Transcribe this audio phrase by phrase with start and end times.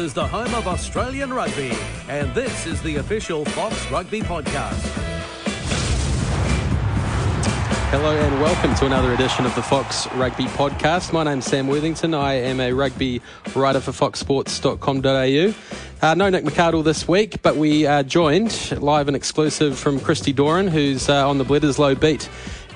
[0.00, 1.72] is the home of Australian rugby,
[2.08, 4.80] and this is the official Fox Rugby Podcast.
[7.90, 11.12] Hello and welcome to another edition of the Fox Rugby Podcast.
[11.12, 12.14] My name's Sam Worthington.
[12.14, 13.20] I am a rugby
[13.54, 15.54] writer for foxsports.com.au.
[16.08, 20.32] Uh, no Nick McArdle this week, but we are joined live and exclusive from Christy
[20.32, 22.26] Doran, who's uh, on the Bledisloe beat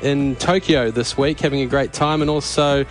[0.02, 2.84] in Tokyo this week, having a great time, and also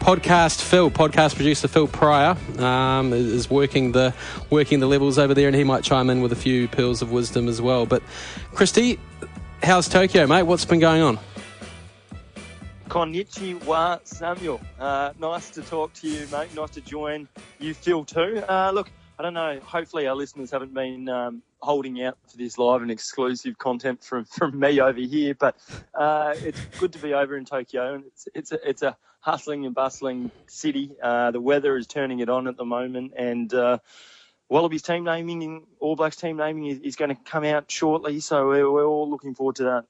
[0.00, 4.14] podcast Phil, podcast producer Phil Prior, um, is working the
[4.48, 7.12] working the levels over there, and he might chime in with a few pearls of
[7.12, 7.86] wisdom as well.
[7.86, 8.02] But
[8.52, 8.98] Christy,
[9.62, 10.44] how's Tokyo, mate?
[10.44, 11.18] What's been going on?
[12.88, 14.60] Konnichiwa, Samuel.
[14.80, 16.52] Uh, nice to talk to you, mate.
[16.56, 17.28] Nice to join
[17.60, 18.42] you, Phil, too.
[18.48, 19.60] Uh, look, I don't know.
[19.62, 24.24] Hopefully, our listeners haven't been um, holding out for this live and exclusive content from,
[24.24, 25.56] from me over here, but
[25.94, 29.66] uh, it's good to be over in Tokyo, and it's it's a, it's a hustling
[29.66, 30.92] and bustling city.
[31.02, 33.78] Uh, the weather is turning it on at the moment, and uh,
[34.50, 38.48] Wallabies team naming, All Blacks team naming is, is, going to come out shortly, so
[38.48, 39.84] we're, we're, all looking forward to that.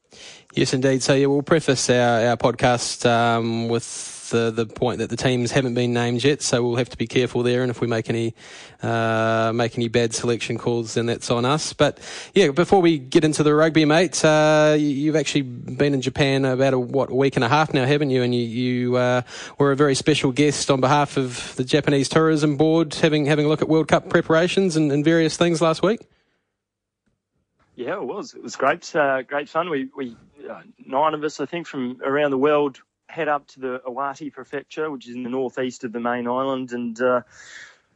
[0.52, 1.02] Yes, indeed.
[1.02, 5.52] So yeah, we'll preface our, our podcast um, with the the point that the teams
[5.52, 7.62] haven't been named yet, so we'll have to be careful there.
[7.62, 8.34] And if we make any
[8.82, 11.72] uh, make any bad selection calls, then that's on us.
[11.72, 11.98] But
[12.34, 16.74] yeah, before we get into the rugby, mate, uh, you've actually been in Japan about
[16.74, 18.22] a what a week and a half now, haven't you?
[18.22, 19.22] And you, you uh,
[19.58, 23.48] were a very special guest on behalf of the Japanese Tourism Board, having having a
[23.48, 26.00] look at World Cup preparations and, and various things last week.
[27.76, 28.34] Yeah, it was.
[28.34, 28.94] It was great.
[28.94, 29.70] Uh, great fun.
[29.70, 30.16] We we
[30.50, 34.32] uh, nine of us, I think, from around the world head up to the Iwate
[34.32, 37.22] Prefecture, which is in the northeast of the main island, and uh,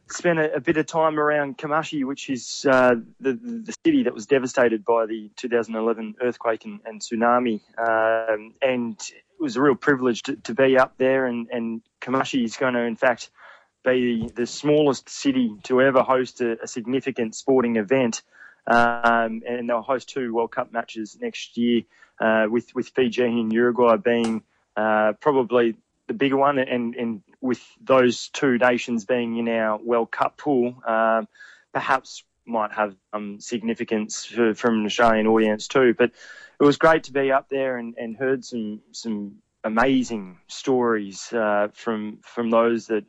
[0.08, 4.14] spent a, a, bit of time around Kamaishi, which is uh, the, the city that
[4.14, 7.60] was devastated by the 2011 earthquake and, and tsunami.
[7.78, 12.44] Um, and it was a real privilege to, to be up there, and, and Kamaishi
[12.44, 13.30] is going to, in fact,
[13.84, 18.22] be the smallest city to ever host a, a significant sporting event.
[18.66, 21.82] Um, and they'll host two World Cup matches next year,
[22.18, 24.42] uh, with with Fiji and Uruguay being
[24.76, 25.76] uh, probably
[26.06, 30.74] the bigger one, and, and with those two nations being in our World Cup pool,
[30.86, 31.28] um,
[31.72, 35.94] perhaps might have um, significance for, from an Australian audience too.
[35.96, 36.10] But
[36.60, 41.68] it was great to be up there and, and heard some some amazing stories uh,
[41.72, 43.04] from from those that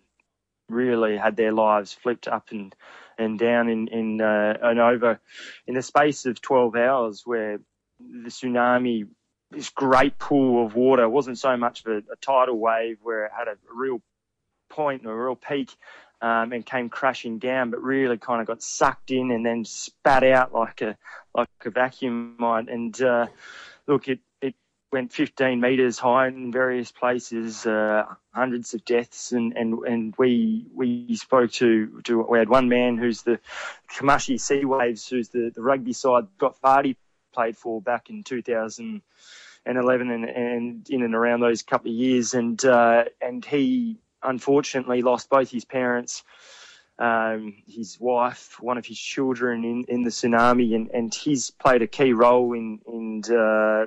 [0.70, 2.76] really had their lives flipped up and
[3.18, 5.20] and down in in uh, and over
[5.68, 7.60] in the space of 12 hours where
[8.00, 9.08] the tsunami
[9.56, 11.04] this great pool of water.
[11.04, 14.02] It wasn't so much of a, a tidal wave where it had a real
[14.70, 15.72] point and a real peak
[16.22, 20.24] um, and came crashing down, but really kind of got sucked in and then spat
[20.24, 20.98] out like a
[21.34, 22.68] like a vacuum might.
[22.68, 23.28] And uh,
[23.88, 24.56] look, it it
[24.92, 30.66] went 15 meters high in various places, uh, hundreds of deaths, and, and, and we
[30.74, 33.40] we spoke to to we had one man who's the
[33.94, 36.96] Kamaishi Sea Waves, who's the, the rugby side Scott Fardy
[37.34, 39.02] played for back in 2011
[39.66, 42.34] and, 11 and and in and around those couple of years.
[42.34, 46.24] And, uh, and he unfortunately lost both his parents,
[47.00, 50.76] um, his wife, one of his children in, in the tsunami.
[50.76, 53.86] And, and he's played a key role in, in uh,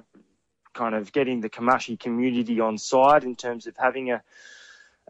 [0.75, 4.23] kind of getting the Kamaishi community on side in terms of having a,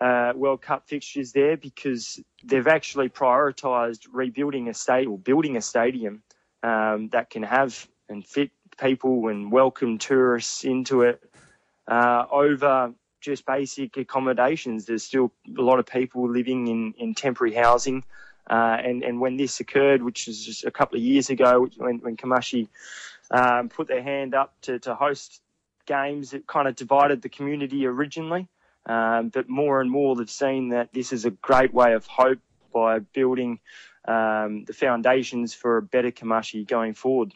[0.01, 5.61] uh, World Cup fixtures there because they've actually prioritised rebuilding a stadium or building a
[5.61, 6.23] stadium
[6.63, 11.23] um, that can have and fit people and welcome tourists into it
[11.87, 14.87] uh, over just basic accommodations.
[14.87, 18.05] There's still a lot of people living in, in temporary housing.
[18.49, 21.99] Uh, and, and when this occurred, which was just a couple of years ago, when,
[21.99, 22.69] when Kamaishi
[23.31, 25.43] um, put their hand up to, to host
[25.87, 28.49] games, it kind of divided the community originally.
[28.87, 32.39] Um, but more and more, they've seen that this is a great way of hope
[32.73, 33.59] by building
[34.07, 37.35] um, the foundations for a better Kamaishi going forward.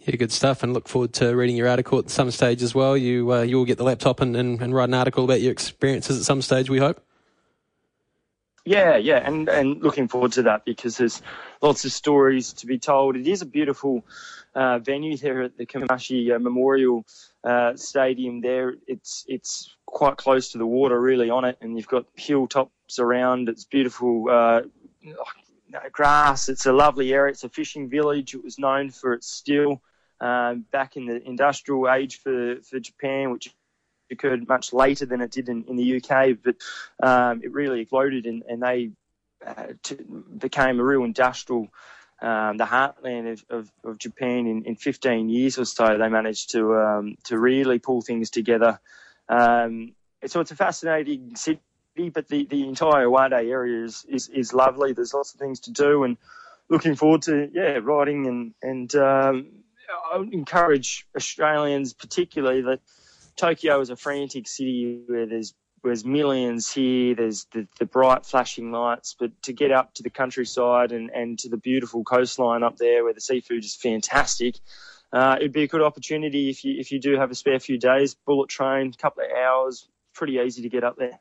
[0.00, 2.96] Yeah, good stuff, and look forward to reading your article at some stage as well.
[2.96, 5.52] You uh, you will get the laptop and, and, and write an article about your
[5.52, 6.70] experiences at some stage.
[6.70, 7.02] We hope.
[8.64, 11.22] Yeah, yeah, and and looking forward to that because there's
[11.62, 13.16] lots of stories to be told.
[13.16, 14.04] It is a beautiful
[14.54, 17.04] uh, venue there at the Kamaishi uh, Memorial
[17.44, 18.40] uh, Stadium.
[18.40, 22.98] There, it's it's quite close to the water, really, on it, and you've got hilltops
[22.98, 23.48] around.
[23.48, 24.60] It's beautiful uh,
[25.92, 26.48] grass.
[26.48, 27.32] It's a lovely area.
[27.32, 28.34] It's a fishing village.
[28.34, 29.82] It was known for its steel
[30.20, 33.54] um, back in the industrial age for, for Japan, which
[34.10, 36.56] occurred much later than it did in, in the UK, but
[37.02, 38.90] um, it really exploded and, and they
[39.46, 39.66] uh,
[40.38, 41.68] became a real industrial,
[42.20, 45.96] um, the heartland of, of, of Japan in, in, 15 years or so.
[45.96, 48.80] They managed to um, to really pull things together.
[49.28, 49.92] Um,
[50.26, 51.60] so it's a fascinating city
[51.98, 54.92] but the, the entire Iwate area is, is, is lovely.
[54.92, 56.16] There's lots of things to do and
[56.68, 59.46] looking forward to, yeah, riding and, and, um,
[60.12, 62.80] I would encourage Australians particularly that
[63.36, 67.14] Tokyo is a frantic city where there's there's millions here.
[67.14, 71.38] There's the, the, bright flashing lights, but to get up to the countryside and, and
[71.38, 74.56] to the beautiful coastline up there where the seafood is fantastic,
[75.12, 77.78] uh, it'd be a good opportunity if you if you do have a spare few
[77.78, 78.14] days.
[78.14, 81.18] Bullet train, couple of hours, pretty easy to get up there.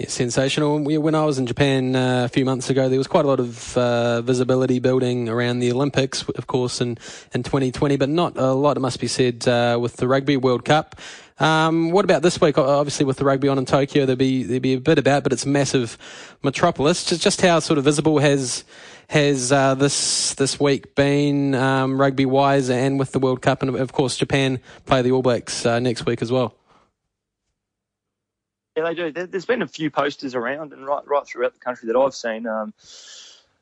[0.00, 0.80] Yeah, sensational.
[0.82, 3.38] When I was in Japan uh, a few months ago, there was quite a lot
[3.38, 6.96] of uh, visibility building around the Olympics, of course, in,
[7.34, 10.64] in 2020, but not a lot, it must be said, uh, with the Rugby World
[10.64, 10.98] Cup.
[11.38, 12.56] Um, what about this week?
[12.56, 15.34] Obviously, with the rugby on in Tokyo, there'll be there'll be a bit about, but
[15.34, 15.98] it's a massive
[16.42, 17.04] metropolis.
[17.04, 18.64] Just just how sort of visible has
[19.08, 23.76] has uh, this this week been um, rugby wise, and with the World Cup, and
[23.76, 26.59] of course Japan play the All Blacks uh, next week as well.
[28.80, 29.26] Yeah, they do.
[29.26, 32.46] There's been a few posters around and right right throughout the country that I've seen.
[32.46, 32.72] Um,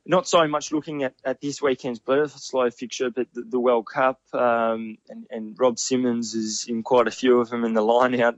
[0.06, 2.00] not so much looking at, at this weekend's
[2.36, 4.20] slow fixture, but the, the World Cup.
[4.32, 8.18] Um, and, and, Rob Simmons is in quite a few of them in the line
[8.20, 8.36] out,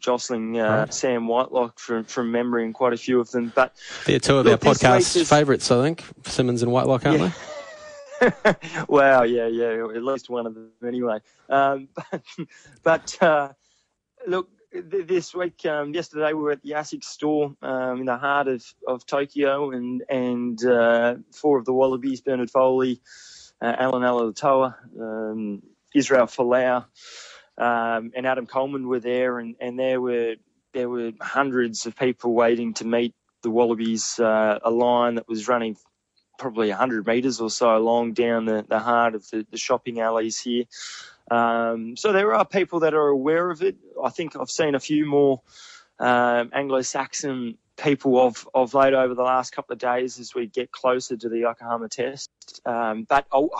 [0.00, 0.94] jostling uh, right.
[0.94, 3.52] Sam Whitelock from, from memory in quite a few of them.
[3.54, 3.76] But
[4.06, 7.32] they're two of look, our podcast favourites, I think, Simmons and Whitelock, aren't yeah.
[8.20, 8.54] they?
[8.88, 11.20] wow, yeah, yeah, at least one of them anyway.
[11.48, 12.22] Um, but,
[12.82, 13.52] but uh,
[14.26, 14.48] look,
[14.82, 18.64] this week, um, yesterday, we were at the ASICS store um, in the heart of,
[18.86, 23.00] of Tokyo, and and uh, four of the Wallabies, Bernard Foley,
[23.62, 25.62] uh, Allan Alaalatoa, um,
[25.94, 26.86] Israel Folau,
[27.58, 30.36] um, and Adam Coleman were there, and, and there were
[30.72, 34.18] there were hundreds of people waiting to meet the Wallabies.
[34.18, 35.76] Uh, a line that was running
[36.38, 40.38] probably 100 metres or so long down the, the heart of the, the shopping alleys
[40.40, 40.64] here.
[41.30, 43.76] Um, so there are people that are aware of it.
[44.02, 45.42] I think I've seen a few more
[45.98, 50.70] um, Anglo-Saxon people of, of late over the last couple of days as we get
[50.70, 52.30] closer to the Yokohama test.
[52.64, 53.50] Um, but oh,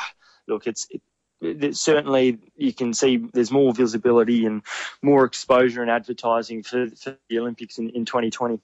[0.47, 1.03] look, it's it,
[1.41, 4.63] it, certainly you can see there's more visibility and
[5.03, 8.61] more exposure and advertising for, for the Olympics in, in 2020.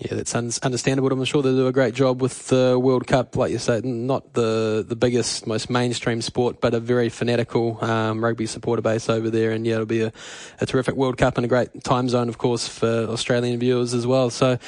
[0.00, 1.10] Yeah, that's understandable.
[1.10, 4.32] I'm sure they do a great job with the World Cup, like you said, not
[4.32, 9.28] the, the biggest, most mainstream sport, but a very fanatical um, rugby supporter base over
[9.28, 9.50] there.
[9.50, 10.12] And yeah, it'll be a,
[10.60, 14.06] a, terrific World Cup and a great time zone, of course, for Australian viewers as
[14.06, 14.30] well.
[14.30, 14.58] So,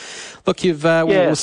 [0.47, 1.27] look, you've uh, yeah.
[1.27, 1.37] we'll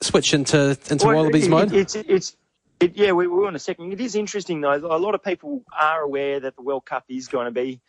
[0.00, 1.72] switch into into well, Wallabies it, mode.
[1.72, 2.36] It's it's
[2.78, 3.92] it, yeah, we, we're on a second.
[3.92, 4.74] It is interesting though.
[4.74, 7.80] A lot of people are aware that the World Cup is going to be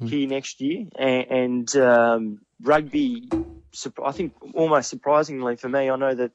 [0.00, 0.08] mm.
[0.08, 3.28] here next year, and, and um, rugby
[4.04, 6.32] I think almost surprisingly for me, I know that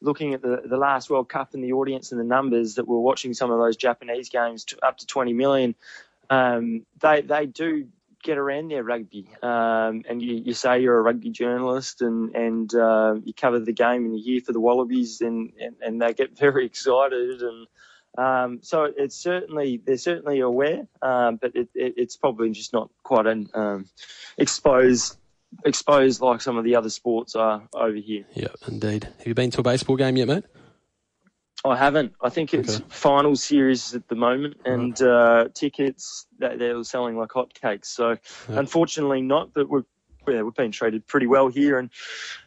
[0.00, 3.00] looking at the, the last World Cup and the audience and the numbers that were
[3.00, 5.74] watching some of those Japanese games to, up to 20 million,
[6.30, 7.86] um, they they do
[8.22, 9.30] get around their rugby.
[9.42, 13.72] Um, and you, you, say you're a rugby journalist and and uh, you cover the
[13.72, 17.66] game and you're here for the Wallabies and, and, and they get very excited and.
[18.18, 22.88] Um, so it's certainly they're certainly aware, um, but it, it, it's probably just not
[23.02, 23.84] quite an um,
[24.38, 25.18] exposed
[25.64, 28.24] exposed like some of the other sports are over here.
[28.34, 29.04] Yeah, indeed.
[29.04, 30.44] Have you been to a baseball game yet, mate?
[31.64, 32.14] I haven't.
[32.20, 32.84] I think it's okay.
[32.88, 37.86] final series at the moment, and uh, tickets they're selling like hotcakes.
[37.86, 38.58] So, yeah.
[38.58, 39.52] unfortunately, not.
[39.52, 39.84] But we've
[40.28, 41.90] yeah, we've been treated pretty well here, and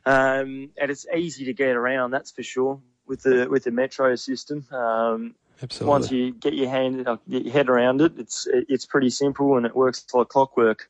[0.05, 2.11] um, and it's easy to get around.
[2.11, 4.65] That's for sure with the with the metro system.
[4.71, 5.89] Um, Absolutely.
[5.89, 9.65] Once you get your hand, get your head around it, it's it's pretty simple and
[9.65, 10.89] it works like clockwork.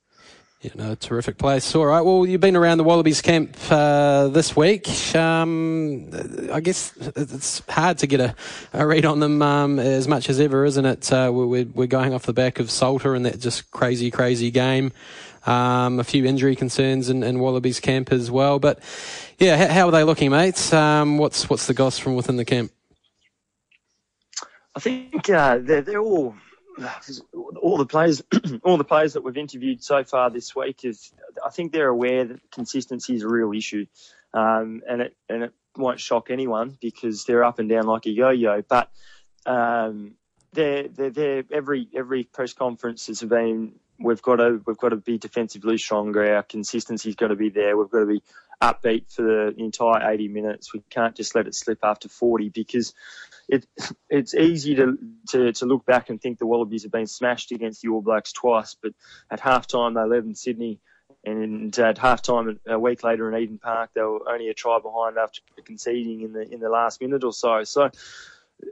[0.62, 1.74] Yeah, no, terrific place.
[1.74, 2.02] All right.
[2.02, 4.90] Well, you've been around the Wallabies camp uh, this week.
[5.16, 6.10] Um,
[6.52, 8.36] I guess it's hard to get a,
[8.74, 11.14] a read on them um, as much as ever, isn't it?
[11.14, 14.92] Uh, we're, we're going off the back of Salta and that just crazy, crazy game.
[15.46, 18.60] Um, a few injury concerns in, in, Wallabies camp as well.
[18.60, 18.80] But
[19.38, 20.74] yeah, how, are they looking, mates?
[20.74, 22.74] Um, what's what's the goss from within the camp?
[24.76, 26.36] I think uh, they're, they're all
[27.62, 28.22] all the players,
[28.64, 31.12] all the players that we've interviewed so far this week is,
[31.46, 33.86] I think they're aware that consistency is a real issue,
[34.34, 38.10] um, and it and it won't shock anyone because they're up and down like a
[38.10, 38.62] yo-yo.
[38.68, 38.92] But
[39.46, 40.16] um,
[40.54, 44.98] they're, they're, they're every every press conference has been we've got to we've got to
[44.98, 46.36] be defensively stronger.
[46.36, 47.78] Our consistency's got to be there.
[47.78, 48.24] We've got to be
[48.62, 50.74] upbeat for the entire 80 minutes.
[50.74, 52.94] We can't just let it slip after 40 because
[53.48, 53.66] it,
[54.10, 54.98] it's easy to,
[55.30, 58.34] to, to look back and think the Wallabies have been smashed against the All Blacks
[58.34, 58.94] twice, but
[59.32, 60.80] at halftime they led in Sydney,
[61.26, 65.18] and at halftime a week later in Eden Park they were only a try behind
[65.18, 67.64] after conceding in the in the last minute or so.
[67.66, 67.90] So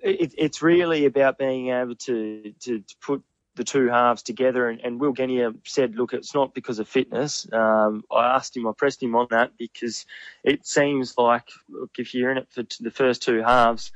[0.02, 3.24] it, it's really about being able to, to, to put
[3.58, 4.70] the two halves together.
[4.70, 7.48] And, and Will Genia said, look, it's not because of fitness.
[7.52, 10.06] Um, I asked him, I pressed him on that because
[10.44, 13.92] it seems like, look, if you're in it for the first two halves,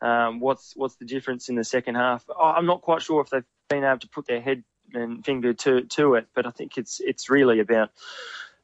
[0.00, 2.24] um, what's what's the difference in the second half?
[2.40, 5.82] I'm not quite sure if they've been able to put their head and finger to
[5.82, 7.90] to it, but I think it's it's really about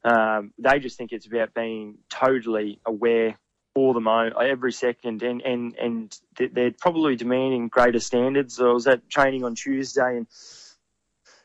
[0.05, 3.39] um, they just think it's about being totally aware
[3.75, 8.61] for the moment, every second, and and and they're probably demanding greater standards.
[8.61, 10.27] I was at training on Tuesday, and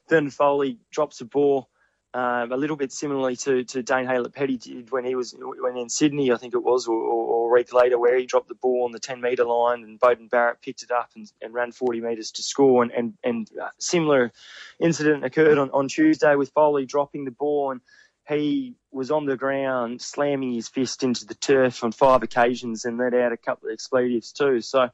[0.10, 1.70] Bernard Foley drops a ball.
[2.14, 5.90] Um, a little bit similarly to, to Dane Haylett-Petty did when he was when in
[5.90, 8.86] Sydney, I think it was, or, or, a week later, where he dropped the ball
[8.86, 12.02] on the 10 metre line and Beauden Barrett picked it up and, and ran 40
[12.02, 12.82] metres to score.
[12.82, 14.32] And, and, and similar
[14.80, 17.82] incident occurred on, on Tuesday with Foley dropping the ball and
[18.28, 22.98] he was on the ground slamming his fist into the turf on five occasions and
[22.98, 24.62] let out a couple of expletives too.
[24.62, 24.90] So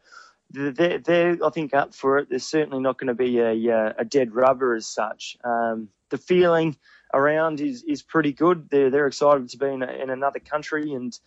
[0.52, 2.30] they're, they're I think, up for it.
[2.30, 5.38] There's certainly not going to be a, uh, a dead rubber as such.
[5.44, 6.78] Um, the feeling
[7.14, 8.70] around is, is pretty good.
[8.70, 10.94] They're, they're excited to be in, a, in another country.
[10.94, 11.18] And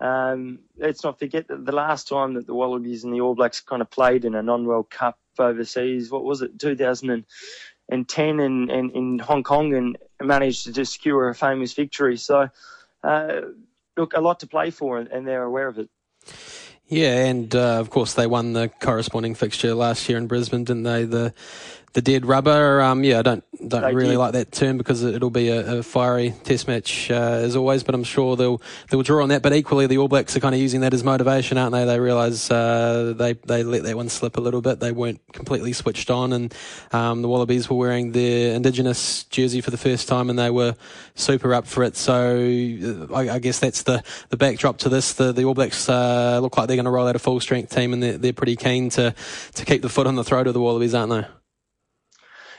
[0.00, 3.60] um, let's not forget that the last time that the Wallabies and the All Blacks
[3.60, 6.56] kind of played in a non World Cup overseas, what was it,
[7.90, 12.16] 2010 in, in, in Hong Kong, and managed to secure a famous victory.
[12.16, 12.48] So,
[13.02, 13.40] uh,
[13.96, 15.88] look, a lot to play for, and they're aware of it.
[16.86, 20.82] Yeah, and uh, of course they won the corresponding fixture last year in Brisbane, didn't
[20.82, 21.04] they?
[21.04, 21.32] The
[21.92, 22.80] the dead rubber.
[22.80, 24.18] Um, yeah, I don't don't they really did.
[24.18, 27.82] like that term because it'll be a, a fiery test match uh, as always.
[27.82, 29.42] But I'm sure they'll they'll draw on that.
[29.42, 31.84] But equally, the All Blacks are kind of using that as motivation, aren't they?
[31.84, 34.80] They realise uh, they they let that one slip a little bit.
[34.80, 36.54] They weren't completely switched on, and
[36.92, 40.74] um, the Wallabies were wearing their Indigenous jersey for the first time, and they were
[41.14, 41.96] super up for it.
[41.96, 45.12] So uh, I, I guess that's the the backdrop to this.
[45.12, 47.74] The the All Blacks uh, look like they're going to roll out a full strength
[47.74, 49.14] team, and they're, they're pretty keen to
[49.54, 51.41] to keep the foot on the throat of the Wallabies, aren't they?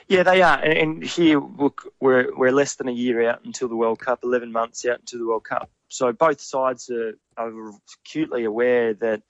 [0.08, 0.60] Yeah, they are.
[0.60, 4.86] And here we're we're less than a year out until the World Cup, 11 months
[4.86, 5.70] out until the World Cup.
[5.88, 9.22] So both sides are, are acutely aware that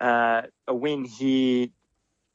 [0.00, 1.68] uh, a win here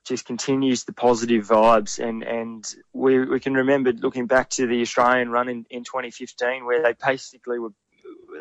[0.05, 1.97] just continues the positive vibes.
[2.05, 6.65] And, and we, we can remember looking back to the Australian run in, in 2015
[6.65, 7.73] where they basically were,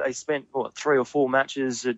[0.05, 1.97] they spent, what, three or four matches at,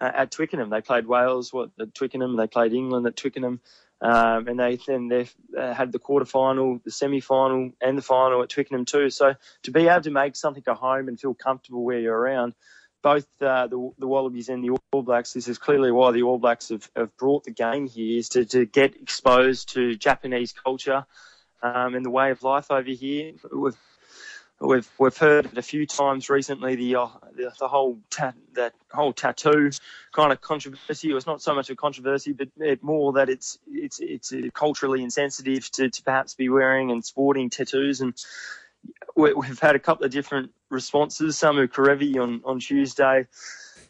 [0.00, 0.70] uh, at Twickenham.
[0.70, 2.36] They played Wales, what, at Twickenham.
[2.36, 3.60] They played England at Twickenham.
[4.02, 5.28] Um, and they then they
[5.58, 9.10] uh, had the quarterfinal, the semi-final, and the final at Twickenham too.
[9.10, 12.54] So to be able to make something at home and feel comfortable where you're around,
[13.02, 16.38] both uh, the, the Wallabies and the All Blacks, this is clearly why the All
[16.38, 21.04] Blacks have, have brought the game here, is to, to get exposed to Japanese culture
[21.62, 23.32] um, and the way of life over here.
[23.52, 23.76] We've
[24.62, 26.76] We've we've heard it a few times recently.
[26.76, 29.70] The uh, the, the, whole ta- that whole tattoo
[30.12, 31.10] kind of controversy.
[31.10, 35.02] It was not so much a controversy, but it more that it's it's it's culturally
[35.02, 38.02] insensitive to, to perhaps be wearing and sporting tattoos.
[38.02, 38.14] And
[39.16, 41.38] we, have had a couple of different responses.
[41.38, 43.28] Samu Kerevi on on Tuesday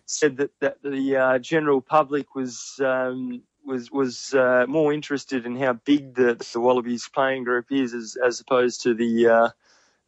[0.07, 2.81] said that that the uh, general public was.
[2.85, 7.93] Um, was was uh, more interested in how big the, the Wallabies playing group is
[7.93, 9.49] as, as opposed to the uh,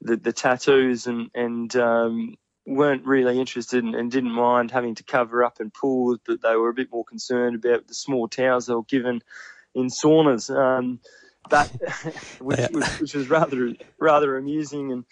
[0.02, 2.35] the, the tattoos and and um,
[2.66, 6.54] weren't really interested and, and, didn't mind having to cover up and pull, but they
[6.54, 9.21] were a bit more concerned about the small towels they were given
[9.75, 10.54] in saunas.
[10.54, 11.00] Um,
[11.50, 11.68] that
[12.40, 15.04] which, which, which, was rather rather amusing and.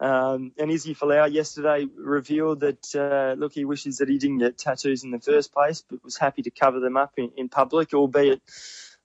[0.00, 4.58] Um, and Izzy Folau yesterday revealed that, uh, look, he wishes that he didn't get
[4.58, 7.94] tattoos in the first place, but was happy to cover them up in, in public,
[7.94, 8.42] albeit,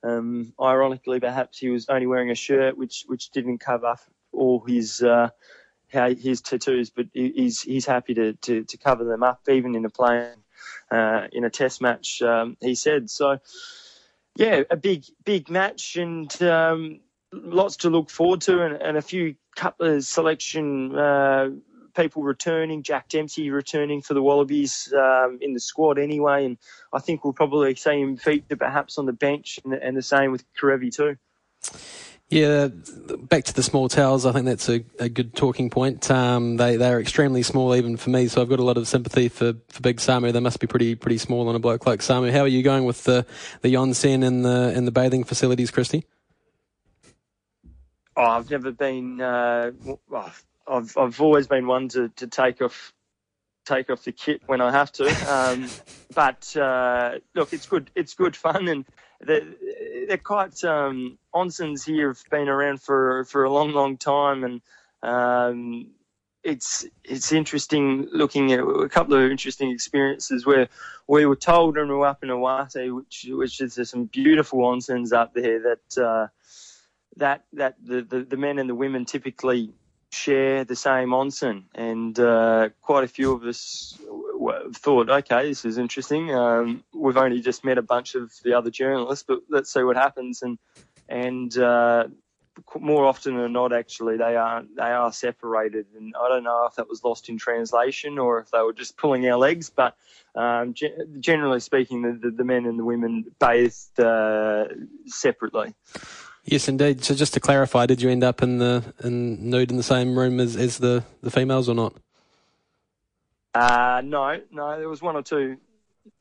[0.04, 3.96] um, ironically, perhaps he was only wearing a shirt which, which didn't cover
[4.32, 5.30] all his uh,
[5.90, 9.90] his tattoos, but he's he's happy to, to, to cover them up, even in a
[9.90, 10.44] plane
[10.92, 12.22] uh, in a test match.
[12.22, 13.40] Um, he said so.
[14.36, 17.00] Yeah, a big big match and um,
[17.34, 21.50] lots to look forward to, and, and a few couple of selection uh,
[21.96, 22.84] people returning.
[22.84, 26.58] Jack Dempsey returning for the Wallabies um, in the squad anyway, and
[26.94, 30.32] I think we'll probably see him feature perhaps on the bench, and, and the same
[30.32, 31.18] with Kerevi too.
[32.30, 34.24] Yeah, back to the small towels.
[34.28, 36.12] I think that's a, a good talking point.
[36.12, 38.88] Um, they they are extremely small even for me, so I've got a lot of
[38.88, 40.32] sympathy for, for Big Samu.
[40.32, 42.32] They must be pretty pretty small on a bloke like Samu.
[42.32, 43.26] How are you going with the
[43.62, 46.06] the onsen and the and the bathing facilities, Christy?
[48.16, 49.20] Oh, I've never been.
[49.20, 49.72] Uh,
[50.68, 52.94] I've I've always been one to, to take off
[53.66, 55.08] take off the kit when I have to.
[55.34, 55.68] Um,
[56.14, 57.90] but uh, look, it's good.
[57.96, 58.86] It's good fun and
[59.22, 64.62] they're, quite um, onsens here have been around for for a long, long time, and
[65.04, 65.92] um,
[66.44, 70.68] it's it's interesting looking at a couple of interesting experiences where
[71.08, 74.60] we were told when we were up in Iwate, which which is there's some beautiful
[74.60, 76.04] onsens up there that.
[76.04, 76.28] Uh,
[77.18, 79.74] that that the, the, the men and the women typically
[80.12, 83.98] share the same onsen, and uh, quite a few of us
[84.74, 86.34] thought, okay, this is interesting.
[86.34, 89.98] Um, we've only just met a bunch of the other journalists, but let's see what
[89.98, 90.42] happens.
[90.42, 90.58] And
[91.08, 92.08] and uh,
[92.80, 95.88] more often than not, actually, they are they are separated.
[95.96, 98.98] And I don't know if that was lost in translation or if they were just
[98.98, 99.70] pulling our legs.
[99.70, 99.96] But
[100.36, 104.66] um, ge- generally speaking, the, the, the, men and the women bathed uh,
[105.06, 105.74] separately.
[106.46, 107.04] Yes, indeed.
[107.04, 110.18] So just to clarify, did you end up in the in nude in the same
[110.18, 111.94] room as, as the, the females or not?
[113.54, 114.78] Uh, no, no.
[114.78, 115.58] There was one or two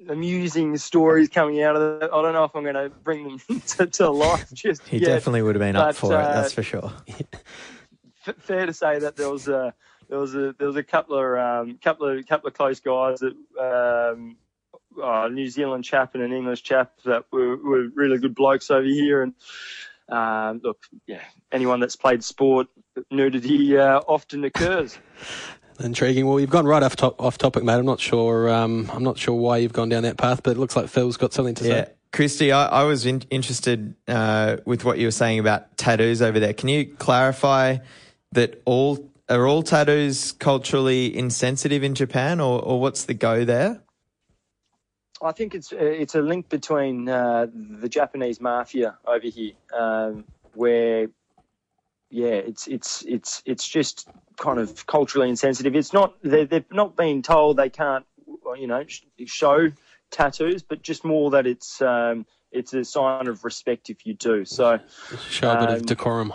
[0.08, 2.10] amusing stories coming out of it.
[2.12, 5.06] I don't know if I'm going to bring them to, to life just He yet,
[5.06, 6.92] definitely would have been but, up for uh, it, that's for sure.
[8.26, 9.74] f- fair to say that there was a
[10.08, 13.20] there was a there was a couple of um, couple of couple of close guys
[13.20, 14.36] that um,
[14.98, 18.70] oh, a New Zealand chap and an English chap that were, were really good blokes
[18.70, 19.34] over here and.
[20.10, 21.20] Um, look, yeah,
[21.52, 22.68] anyone that's played sport,
[23.10, 24.98] nudity uh, often occurs.
[25.80, 26.26] Intriguing.
[26.26, 27.74] Well, you've gone right off top, off topic, mate.
[27.74, 28.48] I'm not sure.
[28.50, 31.16] Um, I'm not sure why you've gone down that path, but it looks like Phil's
[31.16, 31.84] got something to Yeah.
[31.84, 31.92] say.
[32.12, 36.40] Christy, I, I was in, interested uh, with what you were saying about tattoos over
[36.40, 36.52] there.
[36.54, 37.78] Can you clarify
[38.32, 43.82] that all are all tattoos culturally insensitive in Japan, or, or what's the go there?
[45.22, 51.08] I think it's it's a link between uh, the Japanese mafia over here, um, where
[52.10, 55.74] yeah, it's it's it's it's just kind of culturally insensitive.
[55.76, 58.04] It's not they're, they've not been told they can't
[58.56, 58.84] you know
[59.26, 59.68] show
[60.10, 64.44] tattoos, but just more that it's um, it's a sign of respect if you do.
[64.44, 64.78] So
[65.28, 66.32] Show a bit of Um, decorum.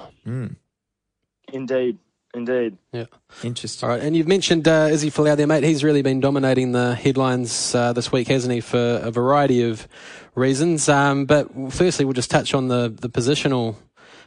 [1.51, 1.97] indeed,
[2.33, 2.77] indeed.
[2.91, 3.05] Yeah.
[3.43, 3.87] Interesting.
[3.89, 5.63] All right, and you've mentioned uh, Izzy Folau there, mate.
[5.63, 9.87] He's really been dominating the headlines uh, this week, hasn't he, for a variety of
[10.35, 10.87] reasons.
[10.89, 13.75] Um, but firstly, we'll just touch on the, the positional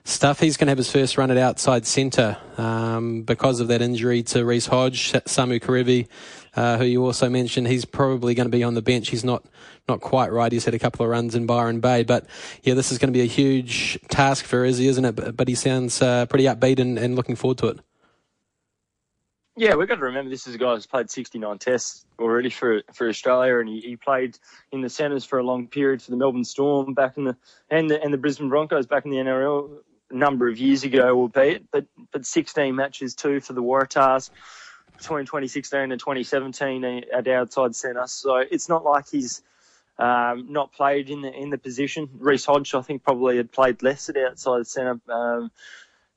[0.09, 0.41] stuff.
[0.41, 4.23] He's going to have his first run at outside centre um, because of that injury
[4.25, 6.09] to Reece Hodge, Samu Kerevi,
[6.55, 7.67] uh, who you also mentioned.
[7.67, 9.09] He's probably going to be on the bench.
[9.09, 9.45] He's not
[9.89, 10.51] not quite right.
[10.51, 12.27] He's had a couple of runs in Byron Bay, but
[12.63, 15.37] yeah, this is going to be a huge task for Izzy, isn't it?
[15.37, 17.81] But, he sounds uh, pretty upbeat and, and looking forward to it.
[19.59, 22.83] Yeah, we've got to remember this is a guy who's played 69 tests already for
[22.93, 24.39] for Australia, and he, he played
[24.71, 27.37] in the centres for a long period for the Melbourne Storm back in the
[27.71, 29.79] and the and the Brisbane Broncos back in the NRL
[30.11, 34.31] number of years ago, albeit, but but 16 matches too for the Waratahs
[34.97, 38.07] between 2016 and 2017 at outside centre.
[38.07, 39.43] So it's not like he's
[39.99, 42.09] um, not played in the in the position.
[42.19, 45.01] Reece Hodge, I think, probably had played less at outside centre.
[45.09, 45.51] Um,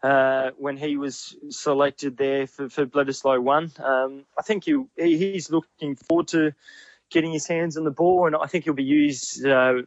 [0.01, 3.69] uh, when he was selected there for, for Bledisloe one.
[3.83, 6.53] Um, I think he, he's looking forward to
[7.09, 9.81] getting his hands on the ball, and I think he'll be used uh,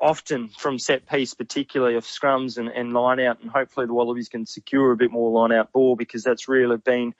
[0.00, 4.28] often from set piece, particularly of scrums and, and line out, and hopefully the Wallabies
[4.28, 7.14] can secure a bit more line out ball because that's really been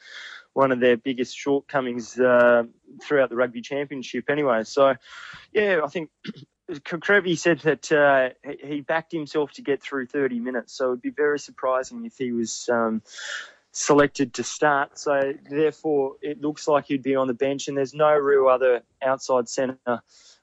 [0.53, 2.65] one of their biggest shortcomings uh,
[3.03, 4.65] throughout the rugby championship anyway.
[4.65, 4.95] So,
[5.53, 6.11] yeah, I think
[6.71, 8.31] Kerevi said that uh,
[8.63, 12.33] he backed himself to get through 30 minutes, so it'd be very surprising if he
[12.33, 13.03] was um,
[13.73, 14.99] selected to start.
[14.99, 18.83] So therefore, it looks like he'd be on the bench, and there's no real other
[19.03, 20.03] outside centre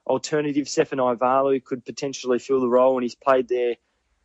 [0.10, 0.66] alternative.
[0.66, 3.76] Sefa Naivalu could potentially fill the role, and he's played there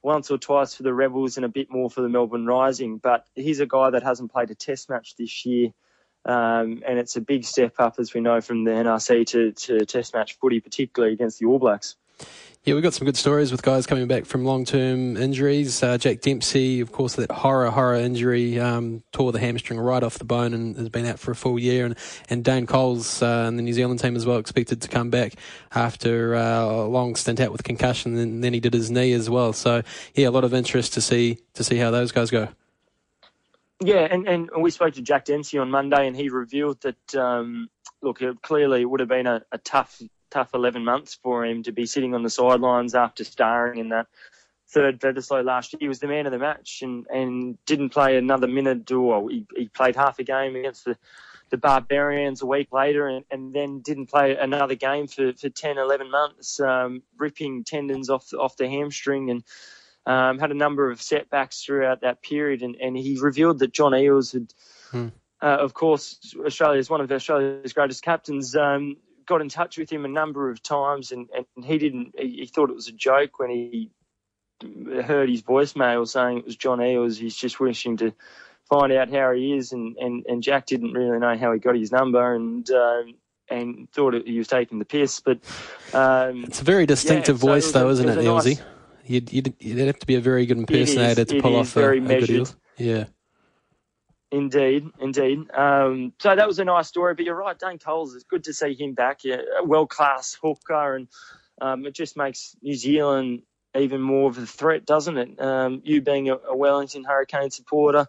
[0.03, 2.99] once or twice for the Rebels and a bit more for the Melbourne Rising.
[2.99, 5.71] But he's a guy that hasn't played a Test match this year.
[6.27, 9.85] Um, and it's a big step up, as we know from the NRC, to, to
[9.85, 11.97] Test match footy, particularly against the All Blacks.
[12.65, 15.83] Yeah, we've got some good stories with guys coming back from long-term injuries.
[15.83, 20.19] Uh, Jack Dempsey, of course, that horror, horror injury, um, tore the hamstring right off
[20.19, 21.85] the bone and has been out for a full year.
[21.85, 21.95] And,
[22.31, 25.35] and Dane Coles uh, and the New Zealand team as well expected to come back
[25.75, 28.17] after uh, a long stint out with concussion.
[28.17, 29.53] And then he did his knee as well.
[29.53, 29.83] So,
[30.15, 32.49] yeah, a lot of interest to see to see how those guys go.
[33.83, 37.69] Yeah, and, and we spoke to Jack Dempsey on Monday, and he revealed that um,
[38.01, 40.01] look, clearly it would have been a, a tough,
[40.35, 44.09] tough 11 months for him to be sitting on the sidelines after starring in that
[44.69, 45.79] third Bledisloe last year.
[45.79, 49.47] He was the man of the match and, and didn't play another minute or he,
[49.55, 50.97] he played half a game against the,
[51.51, 55.79] the Barbarians a week later and, and then didn't play another game for, for 10,
[55.79, 59.45] 11 months, um, ripping tendons off, off the hamstring and
[60.05, 62.63] um, had a number of setbacks throughout that period.
[62.63, 64.53] And, and he revealed that John Eales had,
[64.91, 65.09] Hmm.
[65.41, 68.57] uh, of course, Australia is one of Australia's greatest captains.
[68.57, 72.15] Um, got in touch with him a number of times, and, and he didn't.
[72.19, 73.91] He, he thought it was a joke when he
[75.03, 77.19] heard his voicemail saying it was John Eales.
[77.19, 78.13] He's just wishing to
[78.69, 81.77] find out how he is, and, and, and Jack didn't really know how he got
[81.77, 83.15] his number, and um,
[83.51, 85.21] and thought it, he was taking the piss.
[85.21, 85.39] But
[85.93, 88.63] um, It's a very distinctive Yeah, voice, was though, a- isn't it it, was nice-
[89.07, 91.91] You'd, you'd, you'd have to be a very good impersonator is, to pull off a,
[91.91, 92.47] a good eel.
[92.79, 93.05] Yeah.
[94.35, 95.49] Indeed, indeed.
[95.53, 98.17] Um, so that was a nice story, but you're right, Dane Coles.
[98.17, 99.23] It's good to see him back.
[99.23, 101.07] Yeah, a world class hooker, and
[101.61, 103.43] um, it just makes New Zealand
[103.77, 105.41] even more of a threat, doesn't it?
[105.41, 108.09] Um, you being a, a Wellington Hurricane supporter,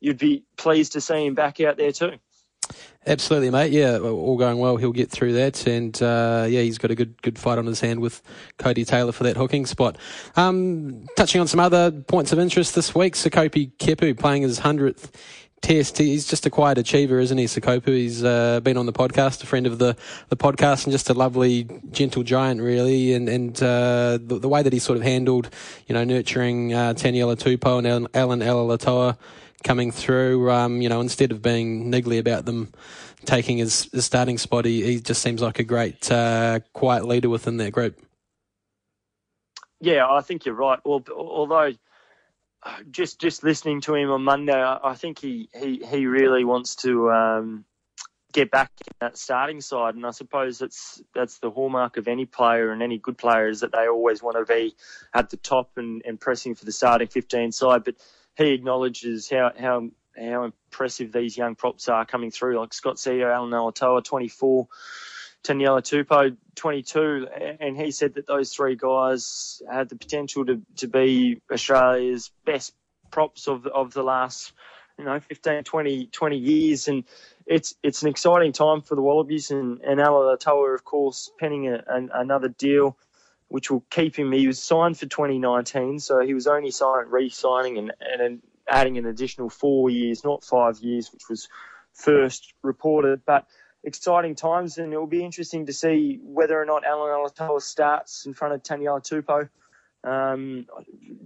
[0.00, 2.12] you'd be pleased to see him back out there too.
[3.06, 3.72] Absolutely, mate.
[3.72, 4.76] Yeah, all going well.
[4.76, 7.80] He'll get through that, and uh, yeah, he's got a good good fight on his
[7.80, 8.22] hand with
[8.58, 9.98] Codie Taylor for that hooking spot.
[10.36, 15.10] Um, touching on some other points of interest this week, Sekope Kepu playing his hundredth
[15.62, 15.98] test.
[15.98, 17.86] He's just a quiet achiever, isn't he, Sekope?
[17.86, 19.96] He's uh, been on the podcast, a friend of the,
[20.28, 23.12] the podcast, and just a lovely, gentle giant, really.
[23.14, 25.50] And and uh, the, the way that he sort of handled,
[25.86, 29.16] you know, nurturing uh, Taniela Tupou and Allan, Alaalatoa
[29.62, 32.72] coming through, um, you know, instead of being niggly about them
[33.26, 37.28] taking his, his starting spot, he, he just seems like a great, uh, quiet leader
[37.28, 38.00] within that group.
[39.80, 40.78] Yeah, I think you're right.
[40.84, 41.72] Well, although
[42.90, 47.10] just just listening to him on Monday, I, think he, he, he really wants to
[47.10, 47.64] um,
[48.32, 52.26] get back in that starting side, and I suppose that's that's the hallmark of any
[52.26, 54.74] player and any good player is that they always want to be
[55.14, 57.84] at the top and, and pressing for the starting 15 side.
[57.84, 57.96] But
[58.36, 63.32] he acknowledges how how how impressive these young props are coming through, like Scott Sio,
[63.32, 64.04] Allan Alaalatoa,
[65.42, 65.80] 24.
[65.80, 67.28] Taniela Tupou, 22,
[67.60, 72.74] and he said that those three guys had the potential to, to be Australia's best
[73.10, 74.52] props of of the last,
[74.98, 77.04] you know, 15, 20, 20 years, and
[77.46, 81.82] it's it's an exciting time for the Wallabies and and Alaalatoa, of course, penning a,
[81.88, 82.96] an, another deal,
[83.48, 84.32] which will keep him.
[84.32, 89.06] He was signed for 2019, so he was only signed re-signing and and adding an
[89.06, 91.48] additional four years, not five years, which was
[91.92, 93.46] first reported, but
[93.82, 98.26] exciting times, and it will be interesting to see whether or not Allan Alaalatoa starts
[98.26, 99.48] in front of Taniela Tupou.
[100.02, 100.66] Um,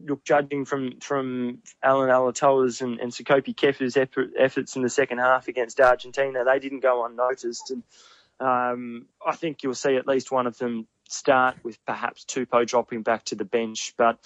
[0.05, 5.49] look, judging from from Allan Alaalatoa's and, and Sekope Kepu's efforts in the second half
[5.49, 7.83] against Argentina, they didn't go unnoticed, and
[8.41, 13.03] um, I think you'll see at least one of them start with perhaps Tupou dropping
[13.03, 14.19] back to the bench, but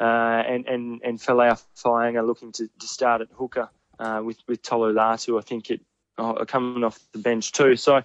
[0.00, 4.94] uh, and and and Fainga'a looking to, to start at hooker uh, with with Tolu
[4.94, 5.38] Latu.
[5.38, 5.80] I think it
[6.46, 7.76] coming off the bench too.
[7.76, 8.02] So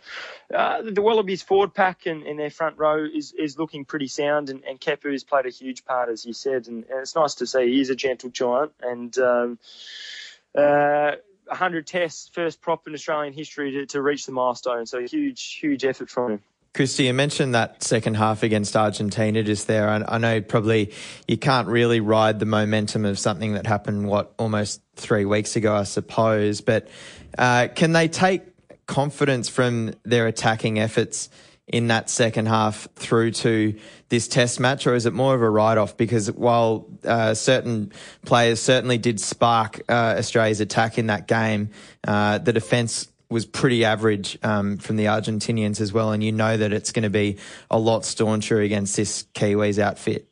[0.53, 4.49] uh, the Wallabies forward pack and, and, their front row is, is looking pretty sound,
[4.49, 7.35] and, and Kepu has played a huge part, as you said, and, and it's nice
[7.35, 9.17] to see he's a gentle giant and.
[9.17, 9.59] Um,
[10.57, 11.11] uh,
[11.47, 14.85] 100 tests, first prop in Australian history to, to reach the milestone.
[14.85, 16.41] So huge, huge effort from him.
[16.75, 19.89] Christy, you mentioned that second half against Argentina just there.
[19.89, 20.91] I, I know probably
[21.25, 25.73] you can't really ride the momentum of something that happened, what, almost three weeks ago,
[25.73, 26.59] I suppose.
[26.59, 26.89] But
[27.37, 28.41] uh, can they take
[28.87, 31.29] confidence from their attacking efforts
[31.65, 35.49] in that second half through to this test match, or is it more of a
[35.49, 35.95] write off?
[35.95, 37.93] Because while uh, certain
[38.25, 41.69] players certainly did spark uh, Australia's attack in that game,
[42.05, 46.57] uh, the defence was pretty average um, from the Argentinians as well, and you know
[46.57, 47.37] that it's going to be
[47.69, 50.27] a lot stauncher against this Kiwis outfit.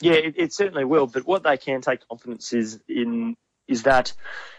[0.00, 1.06] Yeah, it, it, certainly will.
[1.06, 4.12] But what they can take confidence is in is that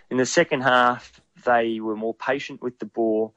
[0.09, 3.33] in the second half they were more patient with the ball.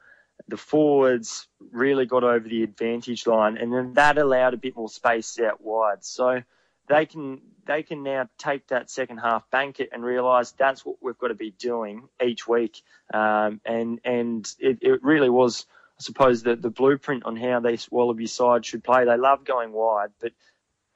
[0.49, 4.89] The forwards really got over the advantage line, and then that allowed a bit more
[4.89, 6.05] space out wide.
[6.05, 6.43] So
[6.89, 10.97] they can they can now take that second half, bank it, and realise that's what
[11.01, 12.83] we've got to be doing each week.
[13.15, 15.67] Um, and and it, it really was,
[15.99, 19.05] I suppose, the, the blueprint on how this Wallaby side should play.
[19.05, 20.33] They love going wide, but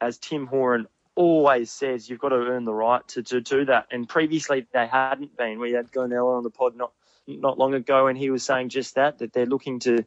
[0.01, 3.87] as Tim Horan always says you've got to earn the right to, to do that.
[3.91, 5.59] And previously they hadn't been.
[5.59, 6.93] We had Glen Ella on the pod not
[7.27, 10.05] not long ago, and he was saying just that that they're looking to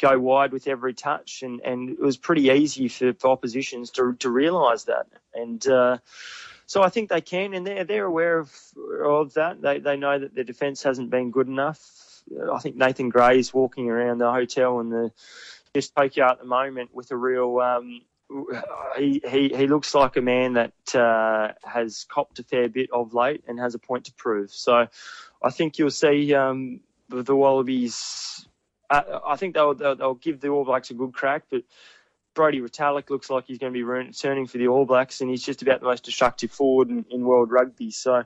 [0.00, 4.14] go wide with every touch, and, and it was pretty easy for, for oppositions to
[4.20, 5.06] to realise that.
[5.34, 5.98] And uh,
[6.66, 8.52] so I think they can, and they're they're aware of
[9.04, 9.60] of that.
[9.60, 11.80] They they know that their defence hasn't been good enough.
[12.52, 15.12] I think Nathan Grey is walking around the hotel and the
[15.74, 18.02] just Tokyo at the moment with a real um,
[18.96, 23.14] he, he he looks like a man that uh, has copped a fair bit of
[23.14, 24.52] late and has a point to prove.
[24.52, 24.86] So
[25.42, 28.46] I think you'll see um, the, the, Wallabies.
[28.90, 31.62] I think they'll, they'll, they'll give the All Blacks a good crack, but
[32.34, 35.44] Brodie Retallick looks like he's going to be returning for the All Blacks, and he's
[35.44, 37.90] just about the most destructive forward in, in world rugby.
[37.90, 38.24] So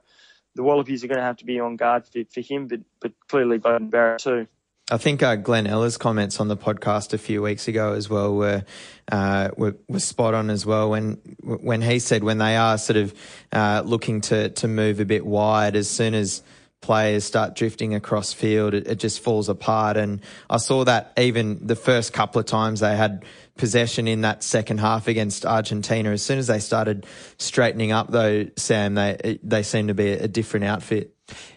[0.55, 3.13] the Wallabies are going to have to be on guard for, for him, but but
[3.29, 4.47] clearly Beauden Barrett too.
[4.91, 8.35] I think uh, Glen Ella's comments on the podcast a few weeks ago as well
[8.35, 8.65] were,
[9.11, 12.99] uh, were, were spot on as well when when he said when they are sort
[12.99, 13.15] of
[13.51, 16.43] uh, looking to to move a bit wide as soon as
[16.85, 19.97] players start drifting across field, it, it just falls apart.
[19.97, 20.21] And
[20.51, 23.25] I saw that even the first couple of times they had
[23.57, 26.11] possession in that second half against Argentina.
[26.11, 27.07] As soon as they started
[27.39, 31.15] straightening up, though, Sam, they they seemed to be a different outfit.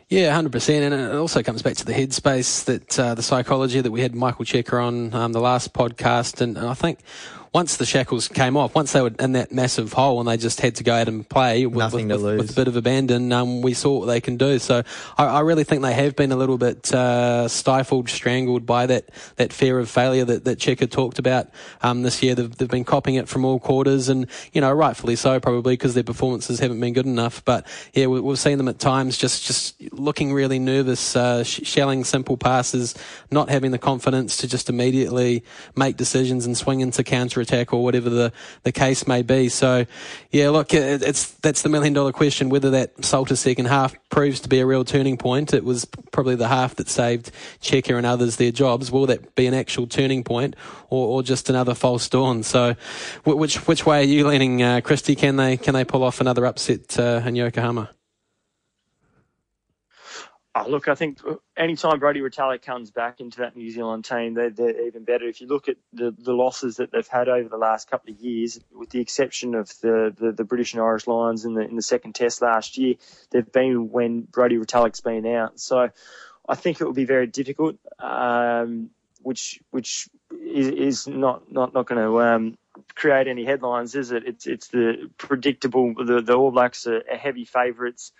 [0.09, 3.81] Yeah, hundred percent, and it also comes back to the headspace that uh, the psychology
[3.81, 6.99] that we had Michael Cheika on um, the last podcast, and, and I think
[7.53, 10.59] once the shackles came off, once they were in that massive hole and they just
[10.61, 12.41] had to go out and play with, Nothing with, to with, lose.
[12.41, 14.59] with a bit of abandon, um, we saw what they can do.
[14.59, 14.83] So
[15.17, 19.09] I, I really think they have been a little bit uh, stifled, strangled by that,
[19.37, 21.49] that fear of failure that, that Cheika talked about
[21.81, 22.35] um, this year.
[22.35, 25.93] They've, they've been copping it from all quarters and, you know, rightfully so probably because
[25.93, 27.43] their performances haven't been good enough.
[27.45, 31.61] But yeah, we, we've seen them at times just, just looking really nervous, uh, sh-
[31.63, 32.95] shelling simple passes,
[33.31, 35.43] not having the confidence to just immediately
[35.75, 38.31] make decisions and swing into counter attack or whatever the,
[38.63, 39.49] the case may be.
[39.49, 39.85] So,
[40.31, 44.39] yeah, look, it, it's that's the million dollar question whether that Salta second half proves
[44.41, 45.53] to be a real turning point.
[45.53, 48.91] It was probably the half that saved Cheika and others their jobs.
[48.91, 50.55] Will that be an actual turning point
[50.89, 52.43] or, or just another false dawn?
[52.43, 52.75] So,
[53.23, 55.15] which which way are you leaning, uh, Christy?
[55.15, 57.89] Can they can they pull off another upset uh, in Yokohama?
[60.59, 61.19] Oh, look, I think
[61.55, 65.25] anytime Brodie Retallick comes back into that New Zealand team, they're, they're even better.
[65.25, 68.19] If you look at the, the losses that they've had over the last couple of
[68.19, 71.75] years, with the exception of the, the, the British and Irish Lions in the in
[71.75, 72.95] the second Test last year,
[73.29, 75.59] they've been when Brodie Retallick's been out.
[75.59, 75.89] So
[76.49, 78.89] I think it will be very difficult, um,
[79.21, 82.57] which which is, is not not not going to um,
[82.95, 84.23] create any headlines, is it?
[84.25, 85.93] It's it's the predictable.
[85.93, 88.11] The the All Blacks are heavy favourites.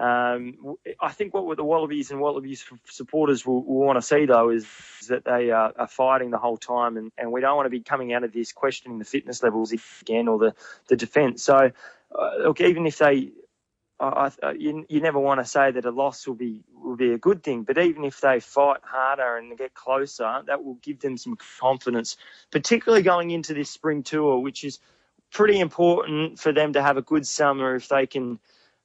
[0.00, 4.48] Um, I think what the Wallabies and Wallabies supporters will, will want to see, though,
[4.48, 4.66] is
[5.08, 7.82] that they are, are fighting the whole time, and, and, we don't want to be
[7.82, 10.54] coming out of this questioning the fitness levels again or the,
[10.88, 11.42] the defence.
[11.42, 11.70] So,
[12.18, 13.32] uh, look, even if they,
[14.00, 17.18] I, you, you never want to say that a loss will be will be a
[17.18, 21.18] good thing, but even if they fight harder and get closer, that will give them
[21.18, 22.16] some confidence,
[22.50, 24.78] particularly going into this spring tour, which is
[25.30, 28.38] pretty important for them to have a good summer if they can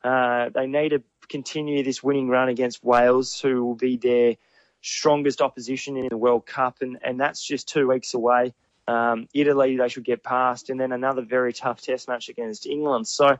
[0.05, 4.35] uh, they need to continue this winning run against Wales, who will be their
[4.81, 8.53] strongest opposition in the World Cup, and, and that's just two weeks away.
[8.87, 13.07] Um, Italy, they should get past, and then another very tough test match against England.
[13.07, 13.39] So,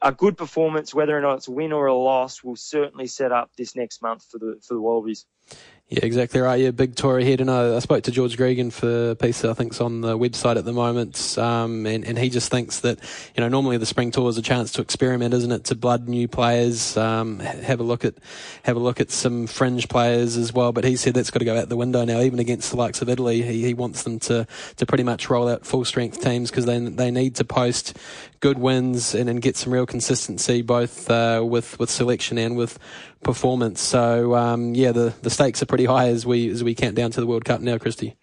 [0.00, 3.32] a good performance, whether or not it's a win or a loss, will certainly set
[3.32, 5.26] up this next month for the for the Wallabies.
[5.90, 6.60] Yeah, exactly right.
[6.60, 7.40] Yeah, big tour ahead.
[7.40, 10.18] And I, I spoke to George Gregan for a piece that I think's on the
[10.18, 11.38] website at the moment.
[11.38, 12.98] Um, and, and he just thinks that,
[13.34, 15.64] you know, normally the spring tour is a chance to experiment, isn't it?
[15.64, 18.16] To blood new players, um, have a look at,
[18.64, 20.72] have a look at some fringe players as well.
[20.72, 23.00] But he said that's got to go out the window now, even against the likes
[23.00, 23.40] of Italy.
[23.40, 24.46] He, he wants them to,
[24.76, 27.96] to pretty much roll out full strength teams because they, they need to post
[28.40, 32.78] good wins and, and get some real consistency both, uh, with, with selection and with
[33.22, 33.80] performance.
[33.80, 37.10] So, um, yeah, the, the stakes are pretty high as we as we count down
[37.12, 38.16] to the World Cup now, Christy.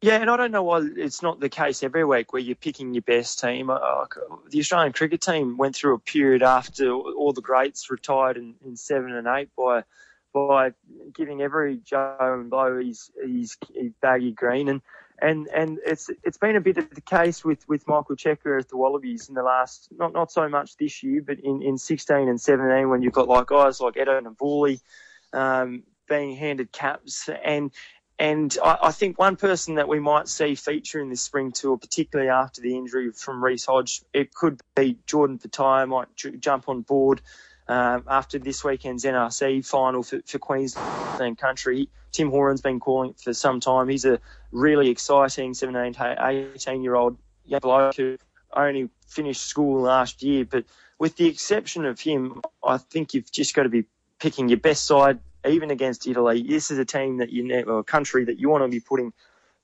[0.00, 2.92] Yeah, and I don't know why it's not the case every week where you're picking
[2.92, 3.68] your best team.
[3.68, 8.76] The Australian cricket team went through a period after all the greats retired in, in
[8.76, 9.84] seven and eight by
[10.34, 10.72] by
[11.14, 14.82] giving every Joe and Blow his, his, his baggy green, and
[15.20, 18.68] and and it's it's been a bit of the case with, with Michael Cheika at
[18.68, 22.28] the Wallabies in the last not not so much this year, but in, in 16
[22.28, 24.80] and 17 when you've got like guys like Eto Nabuli
[25.32, 27.28] um, being handed caps.
[27.44, 27.70] And
[28.18, 31.76] and I, I, think one person that we might see feature in this spring tour,
[31.76, 36.68] particularly after the injury from Reece Hodge, it could be Jordan Petaia might j- jump
[36.68, 37.22] on board
[37.68, 41.88] um, after this weekend's NRC final for, for Queensland country.
[42.12, 43.88] Tim Horan's been calling for some time.
[43.88, 44.20] He's a
[44.52, 48.18] really exciting 17, 18 year old young bloke who
[48.52, 50.44] only finished school last year.
[50.44, 50.64] But
[50.98, 53.84] with the exception of him, I think you've just got to be
[54.20, 57.78] picking your best side even against Italy, this is a team that you need, or
[57.78, 59.12] a country that you want to be putting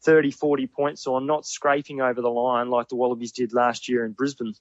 [0.03, 4.05] 30, 40 points on, not scraping over the line like the Wallabies did last year
[4.05, 4.55] in Brisbane.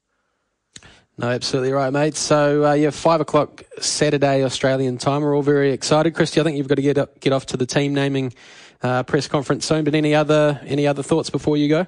[1.20, 2.16] No, absolutely right, mate.
[2.16, 5.22] So uh, yeah, five o'clock Saturday Australian time.
[5.22, 6.40] We're all very excited, Christy.
[6.40, 8.34] I think you've got to get up, get off to the team naming
[8.82, 9.84] uh, press conference soon.
[9.84, 11.88] But any other any other thoughts before you go?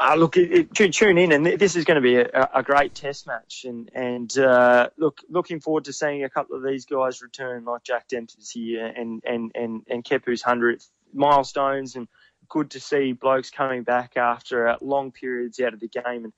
[0.00, 2.94] Uh, look, it, it, tune in, and this is going to be a, a great
[2.94, 3.64] test match.
[3.66, 7.82] And and uh, look, looking forward to seeing a couple of these guys return, like
[7.82, 12.06] Jack Dempsey and and and and Kepu's hundredth milestones, and
[12.48, 16.22] good to see blokes coming back after long periods out of the game.
[16.22, 16.32] And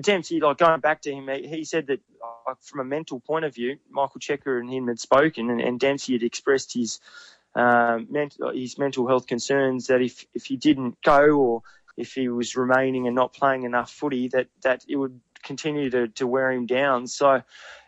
[0.00, 2.00] Dempsey, like going back to him, he said that
[2.46, 5.80] uh, from a mental point of view, Michael Cheika and him had spoken, and, and
[5.80, 7.00] Dempsey had expressed his
[7.54, 11.62] um, mental his mental health concerns that if if he didn't go or
[11.96, 16.08] if he was remaining and not playing enough footy, that that it would continue to,
[16.08, 17.06] to wear him down.
[17.06, 17.42] So,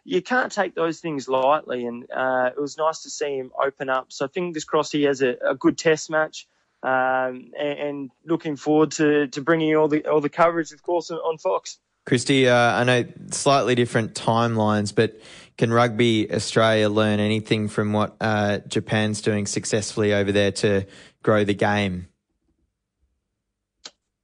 [0.07, 1.85] you can't take those things lightly.
[1.85, 4.13] And uh, it was nice to see him open up.
[4.13, 6.47] So fingers crossed he has a, a good test match.
[6.83, 11.11] Um, and, and, looking forward to, to bringing all the all the coverage, of course,
[11.11, 11.79] on Fox.
[12.07, 15.21] Christy, uh, I know slightly different timelines, but
[15.59, 20.87] can Rugby Australia learn anything from what uh, Japan's doing successfully over there to
[21.23, 22.07] grow the game?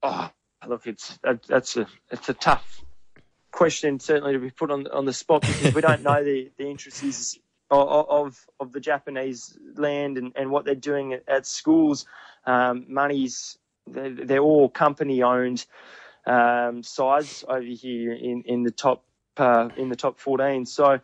[0.03, 0.31] Oh,
[0.67, 1.19] look, it's
[1.49, 2.83] that's a it's a tough
[3.51, 6.71] question certainly to be put on on the spot because we don't know the the
[6.71, 7.39] intricacies
[7.71, 12.07] of, of of the Japanese land and, and what they're doing at, at schools.
[12.47, 15.67] Um, money's they're, they're, all company owned
[16.27, 16.83] um,
[17.49, 19.03] over here in in the top
[19.37, 20.67] uh, in the top 14.
[20.67, 21.01] So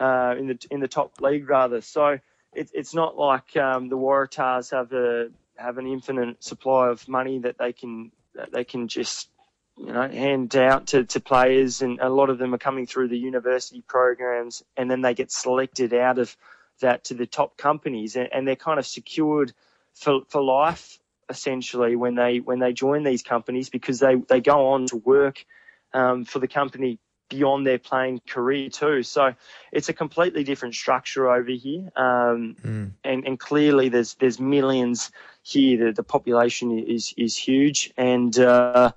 [0.00, 1.80] uh, in the in the top league rather.
[1.80, 2.18] So
[2.54, 7.38] it, it's not like um, the Waratahs have a have an infinite supply of money
[7.40, 9.28] that they can that they can just
[9.76, 13.08] you know hand out to, to players, and a lot of them are coming through
[13.08, 16.36] the university programs, and then they get selected out of
[16.80, 19.52] that to the top companies, and, and they're kind of secured
[19.94, 20.98] for for life
[21.28, 25.44] essentially when they when they join these companies because they they go on to work
[25.92, 29.02] um, for the company beyond their playing career too.
[29.02, 29.34] So
[29.72, 32.92] it's a completely different structure over here, um, mm.
[33.04, 35.10] and and clearly there's there's millions
[35.42, 35.86] here.
[35.86, 38.92] The, the population is is huge, and uh,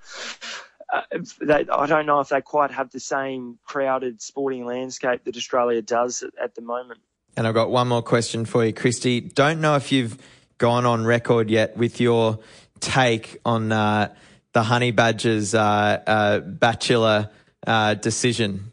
[0.91, 1.01] uh,
[1.41, 5.81] they, I don't know if they quite have the same crowded sporting landscape that Australia
[5.81, 7.01] does at, at the moment.
[7.37, 9.21] And I've got one more question for you, Christy.
[9.21, 10.17] Don't know if you've
[10.61, 12.37] gone on record yet with your
[12.79, 14.13] take on uh,
[14.53, 15.59] the Honey Badgers uh,
[16.05, 17.31] uh bachelor
[17.65, 18.71] uh, decision?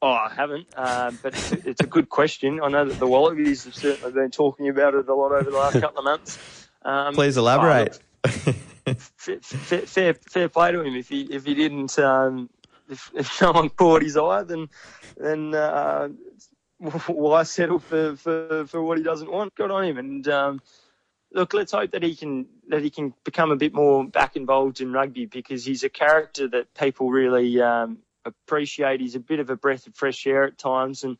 [0.00, 2.60] Oh, I haven't, uh, but it's a, it's a, good question.
[2.62, 5.56] I know that the Wallabies have certainly been talking about it a lot over the
[5.56, 6.68] last couple of months.
[6.80, 8.00] Um, Please elaborate.
[9.16, 10.96] Fair, fair, fair, play to him.
[10.96, 12.50] If he if he didn't, um,
[12.88, 14.68] if, if someone caught his eye, then
[15.16, 16.08] then uh,
[17.06, 19.54] why settle for, for, for what he doesn't want?
[19.54, 19.98] Good on him.
[19.98, 20.60] And um,
[21.32, 24.80] look, let's hope that he can that he can become a bit more back involved
[24.80, 29.00] in rugby because he's a character that people really um, appreciate.
[29.00, 31.18] He's a bit of a breath of fresh air at times, and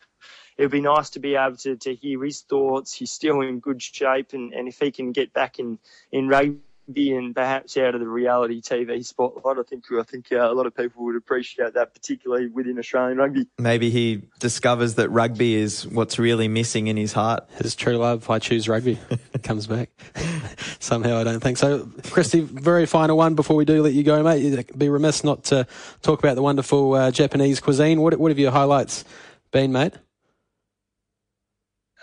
[0.56, 2.92] it would be nice to be able to, to hear his thoughts.
[2.92, 5.78] He's still in good shape, and, and if he can get back in
[6.10, 6.58] in rugby
[6.90, 9.58] being perhaps out of the reality TV spotlight.
[9.58, 13.18] I think I think uh, a lot of people would appreciate that, particularly within Australian
[13.18, 13.46] rugby.
[13.58, 17.48] Maybe he discovers that rugby is what's really missing in his heart.
[17.62, 18.98] His true love, I choose rugby,
[19.42, 19.90] comes back.
[20.78, 21.88] Somehow, I don't think so.
[22.10, 24.42] Christy, very final one before we do let you go, mate.
[24.42, 25.66] You'd be remiss not to
[26.02, 28.00] talk about the wonderful uh, Japanese cuisine.
[28.00, 29.04] What, what have your highlights
[29.52, 29.94] been, mate?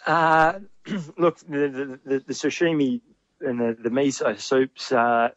[0.05, 0.59] Uh,
[1.17, 3.01] look, the, the, the, sashimi
[3.41, 4.91] and the, the miso soups.
[4.91, 5.29] Uh,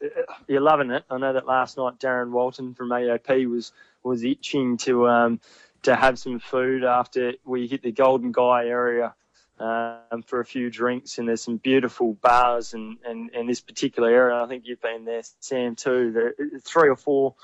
[0.48, 1.04] you're loving it.
[1.10, 5.40] I know that last night Darren Walton from AAP was was itching to um,
[5.82, 9.14] to have some food after we hit the Golden Gai area
[9.58, 11.18] um, for a few drinks.
[11.18, 14.42] And there's some beautiful bars and and, and this particular area.
[14.42, 16.12] I think you've been there, Sam, too.
[16.12, 17.34] There three or four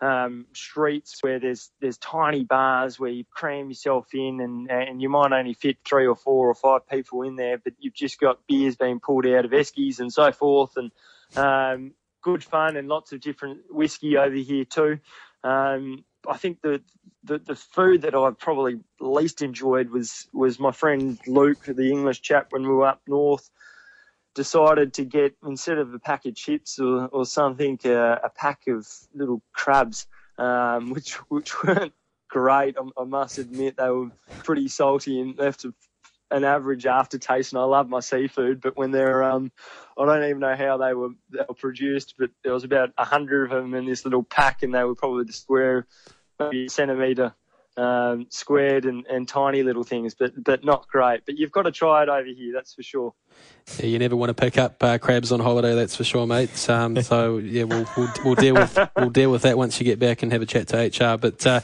[0.00, 5.08] um, streets where there's there's tiny bars where you cram yourself in and and you
[5.08, 8.46] might only fit three or four or five people in there, but you've just got
[8.46, 10.90] beers being pulled out of eskies and so forth, and
[11.36, 14.98] um, good fun and lots of different whiskey over here too.
[15.42, 16.82] Um, I think the,
[17.24, 22.20] the the food that I probably least enjoyed was was my friend Luke, the English
[22.20, 23.48] chap, when we were up north
[24.36, 28.68] decided to get instead of a pack of chips or, or something, uh, a pack
[28.68, 30.06] of little crabs,
[30.38, 31.92] um, which which weren't
[32.28, 32.76] great.
[32.78, 34.10] I, I, must admit they were
[34.44, 35.72] pretty salty and left a,
[36.30, 37.52] an average aftertaste.
[37.52, 39.50] And I love my seafood, but when they're um,
[39.98, 43.04] I don't even know how they were they were produced, but there was about a
[43.04, 45.86] hundred of them in this little pack, and they were probably the square
[46.38, 47.34] maybe a centimetre
[47.78, 51.22] um, squared and, and tiny little things, but but not great.
[51.26, 53.14] But you've got to try it over here, that's for sure.
[53.78, 56.70] Yeah, you never want to pick up uh, crabs on holiday, that's for sure, mate.
[56.70, 59.98] Um, so yeah, we'll, we'll, we'll deal with we'll deal with that once you get
[59.98, 61.18] back and have a chat to HR.
[61.18, 61.60] But uh,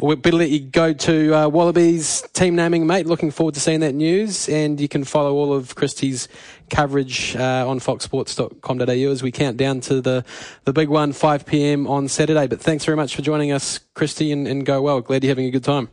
[0.00, 3.06] we better let you go to uh, Wallabies team naming, mate.
[3.06, 6.26] Looking forward to seeing that news, and you can follow all of Christy's
[6.70, 10.24] coverage uh, on foxsports.com.au as we count down to the,
[10.64, 11.86] the big one, 5 p.m.
[11.86, 12.46] on Saturday.
[12.46, 15.02] But thanks very much for joining us, Christy, and, and go well.
[15.02, 15.90] Glad you're having a good time.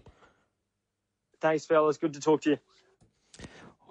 [1.41, 1.97] Thanks, fellas.
[1.97, 2.57] Good to talk to you.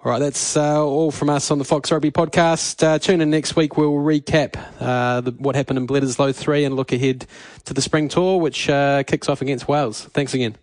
[0.01, 2.81] All right, that's uh, all from us on the Fox Rugby podcast.
[2.81, 3.75] Uh, tune in next week.
[3.75, 7.27] We'll recap uh, the, what happened in Bledisloe 3 and look ahead
[7.65, 10.05] to the spring tour, which uh, kicks off against Wales.
[10.05, 10.55] Thanks again.